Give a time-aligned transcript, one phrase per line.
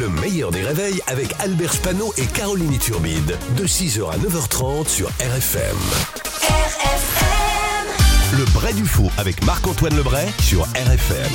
[0.00, 3.38] Le meilleur des réveils avec Albert Spano et Caroline Turbide.
[3.56, 5.76] De 6h à 9h30 sur RFM.
[6.42, 8.38] RFM.
[8.38, 11.32] Le Bray du Faux avec Marc-Antoine Lebray sur RFM.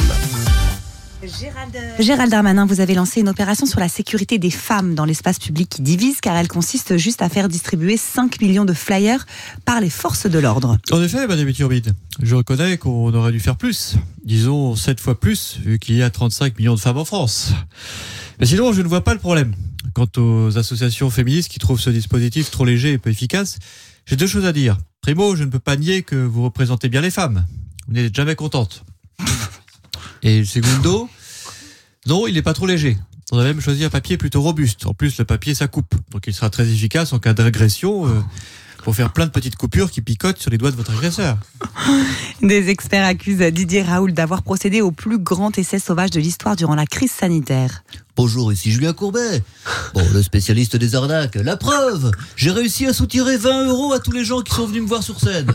[1.99, 5.69] Gérald, Darmanin, vous avez lancé une opération sur la sécurité des femmes dans l'espace public
[5.69, 9.25] qui divise, car elle consiste juste à faire distribuer 5 millions de flyers
[9.63, 10.77] par les forces de l'ordre.
[10.91, 13.95] En effet, Madame Turbide, je reconnais qu'on aurait dû faire plus.
[14.23, 17.53] Disons 7 fois plus, vu qu'il y a 35 millions de femmes en France.
[18.39, 19.53] Mais sinon, je ne vois pas le problème.
[19.93, 23.59] Quant aux associations féministes qui trouvent ce dispositif trop léger et peu efficace,
[24.05, 24.77] j'ai deux choses à dire.
[25.01, 27.45] Primo, je ne peux pas nier que vous représentez bien les femmes.
[27.87, 28.83] Vous n'êtes jamais contente.
[30.23, 31.09] Et segundo,
[32.05, 32.97] non, il n'est pas trop léger.
[33.31, 34.85] On a même choisi un papier plutôt robuste.
[34.85, 35.93] En plus, le papier, ça coupe.
[36.11, 38.07] Donc il sera très efficace en cas d'agression.
[38.07, 38.21] Euh,
[38.83, 41.37] pour faire plein de petites coupures qui picotent sur les doigts de votre agresseur.
[42.41, 46.75] Des experts accusent Didier Raoul d'avoir procédé au plus grand essai sauvage de l'histoire durant
[46.75, 47.83] la crise sanitaire.
[48.21, 49.41] Bonjour, ici Julien Courbet.
[49.93, 51.35] Bon, le spécialiste des arnaques.
[51.35, 54.81] La preuve J'ai réussi à soutirer 20 euros à tous les gens qui sont venus
[54.81, 55.47] me voir sur scène.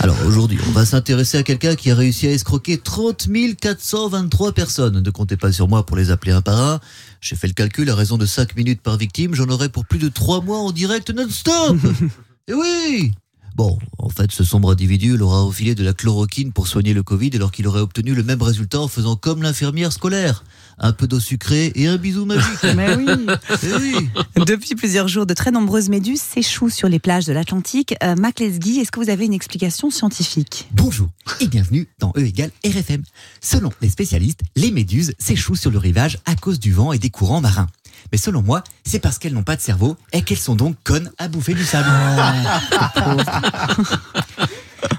[0.00, 3.26] Alors aujourd'hui, on va s'intéresser à quelqu'un qui a réussi à escroquer 30
[3.58, 5.00] 423 personnes.
[5.00, 6.78] Ne comptez pas sur moi pour les appeler un par un.
[7.22, 9.34] J'ai fait le calcul à raison de 5 minutes par victime.
[9.34, 11.78] J'en aurai pour plus de 3 mois en direct non-stop.
[12.48, 13.14] Et oui
[13.58, 17.32] Bon, en fait, ce sombre individu l'aura refilé de la chloroquine pour soigner le Covid
[17.34, 20.44] alors qu'il aurait obtenu le même résultat en faisant comme l'infirmière scolaire.
[20.78, 22.62] Un peu d'eau sucrée et un bisou magique.
[22.76, 23.08] Mais oui.
[23.64, 24.08] Eh oui.
[24.46, 27.96] Depuis plusieurs jours, de très nombreuses méduses s'échouent sur les plages de l'Atlantique.
[28.04, 30.68] Euh, Mac est-ce que vous avez une explication scientifique?
[30.70, 31.08] Bonjour
[31.40, 33.02] et bienvenue dans E égale RFM.
[33.40, 37.10] Selon les spécialistes, les méduses s'échouent sur le rivage à cause du vent et des
[37.10, 37.66] courants marins.
[38.12, 41.10] Mais selon moi, c'est parce qu'elles n'ont pas de cerveau et qu'elles sont donc connes
[41.18, 41.88] à bouffer du sable.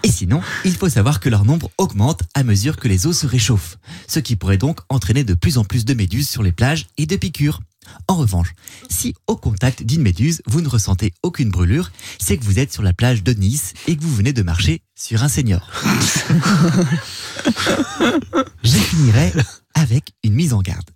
[0.03, 3.27] et sinon, il faut savoir que leur nombre augmente à mesure que les eaux se
[3.27, 3.77] réchauffent,
[4.07, 7.05] ce qui pourrait donc entraîner de plus en plus de méduses sur les plages et
[7.05, 7.61] de piqûres.
[8.07, 8.53] En revanche,
[8.89, 12.83] si au contact d'une méduse, vous ne ressentez aucune brûlure, c'est que vous êtes sur
[12.83, 15.71] la plage de Nice et que vous venez de marcher sur un seigneur.
[18.63, 19.33] Je finirai
[19.73, 20.88] avec une mise en garde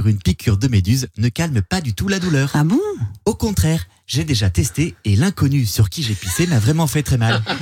[0.00, 2.52] sur une piqûre de méduse ne calme pas du tout la douleur.
[2.54, 2.80] Ah bon?
[3.26, 7.18] Au contraire, j'ai déjà testé et l'inconnu sur qui j'ai pissé m'a vraiment fait très
[7.18, 7.42] mal.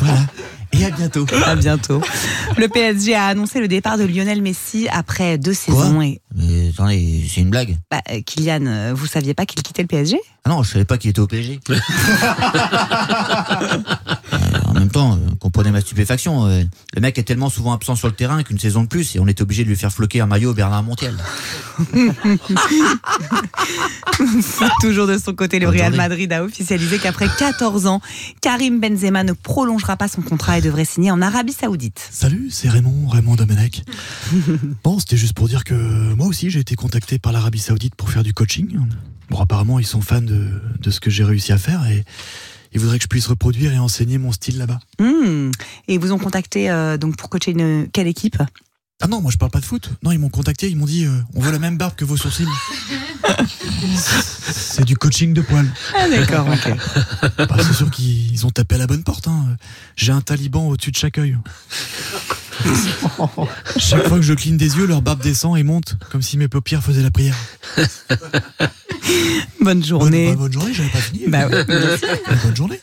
[0.00, 0.26] voilà.
[0.72, 1.24] Et à bientôt.
[1.44, 2.02] À bientôt.
[2.56, 6.02] Le PSG a annoncé le départ de Lionel Messi après deux saisons.
[6.02, 6.20] Et...
[6.34, 7.76] Mais attendez, c'est une blague?
[7.90, 10.84] Bah, euh, Kylian, euh, vous saviez pas qu'il quittait le PSG Ah non, je savais
[10.84, 11.60] pas qu'il était au PSG.
[14.66, 16.46] en même temps, euh, comprenez ma stupéfaction.
[16.46, 19.26] le mec est tellement souvent absent sur le terrain qu'une saison de plus et on
[19.26, 21.14] est obligé de lui faire floquer un maillot Bernard Montiel.
[24.80, 28.00] Toujours de son côté, le Real Madrid a officialisé qu'après 14 ans,
[28.40, 32.08] Karim Benzema ne prolongera pas son contrat et devrait signer en Arabie Saoudite.
[32.10, 33.82] Salut, c'est Raymond, Raymond Domenech.
[34.82, 35.74] bon, c'était juste pour dire que
[36.14, 38.78] moi aussi j'ai été contacté par l'Arabie Saoudite pour faire du coaching.
[39.28, 42.02] Bon, apparemment ils sont fans de, ce que j'ai réussi à faire et
[42.72, 44.80] ils voudraient que je puisse reproduire et enseigner mon style là-bas.
[44.98, 45.50] Hmm.
[45.88, 48.38] Et ils vous ont contacté euh, donc pour coacher une, quelle équipe?
[49.02, 49.90] Ah non, moi je parle pas de foot.
[50.02, 52.16] Non, ils m'ont contacté, ils m'ont dit euh, on veut la même barbe que vos
[52.16, 52.46] sourcils.
[53.96, 55.66] c'est du coaching de poil.
[55.94, 56.72] Ah d'accord, ok.
[57.36, 59.28] Bah, c'est sûr qu'ils ont tapé à la bonne porte.
[59.28, 59.56] Hein.
[59.96, 61.36] J'ai un taliban au-dessus de chaque œil.
[63.76, 66.48] Chaque fois que je cligne des yeux, leur barbe descend et monte, comme si mes
[66.48, 67.36] paupières faisaient la prière.
[69.60, 70.34] Bonne journée.
[70.34, 71.24] Bonne, journée, j'avais pas fini.
[71.28, 71.48] Bah
[72.44, 72.80] bonne journée.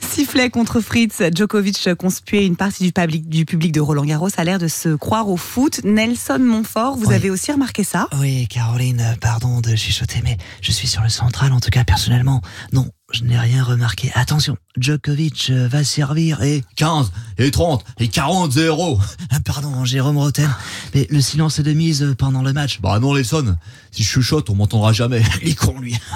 [0.00, 4.44] Sifflet contre Fritz, Djokovic conspué une partie du public, du public de Roland Garros a
[4.44, 5.80] l'air de se croire au foot.
[5.84, 8.08] Nelson Montfort, vous avez aussi remarqué ça?
[8.20, 12.40] Oui, Caroline, pardon de chuchoter, mais je suis sur le central, en tout cas personnellement.
[12.72, 14.10] Non, je n'ai rien remarqué.
[14.14, 19.00] Attention, Djokovic euh, va servir et 15 et 30 et 40 0.
[19.44, 20.50] Pardon, Jérôme Roten,
[20.94, 22.80] mais le silence est de mise pendant le match.
[22.80, 23.56] Bah non, les sonnes.
[23.92, 25.22] Si je chuchote, on m'entendra jamais.
[25.42, 25.96] Il est con, lui.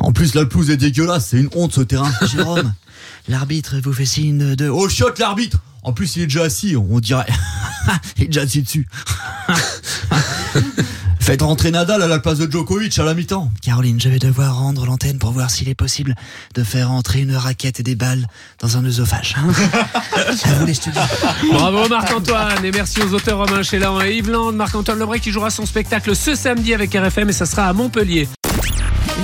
[0.00, 2.10] En plus, la pelouse est dégueulasse, c'est une honte ce terrain.
[2.32, 2.72] Jérôme,
[3.28, 4.68] l'arbitre vous fait signe de...
[4.68, 7.26] Oh, shot l'arbitre En plus, il est déjà assis, on dirait...
[8.16, 8.88] il est déjà assis dessus.
[11.28, 13.50] Faites rentrer Nadal à la place de Djokovic à la mi-temps.
[13.60, 16.14] Caroline, je vais devoir rendre l'antenne pour voir s'il est possible
[16.54, 18.26] de faire entrer une raquette et des balles
[18.60, 19.36] dans un œsophage.
[21.52, 24.52] Bravo Marc-Antoine et merci aux auteurs Romain Chélan et Yves Land.
[24.52, 28.26] Marc-Antoine Lebray qui jouera son spectacle ce samedi avec RFM et ça sera à Montpellier.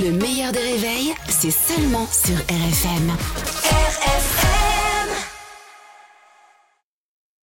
[0.02, 3.14] Le meilleur des réveils, c'est seulement sur RFM.